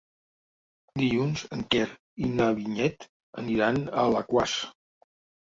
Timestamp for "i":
2.29-2.29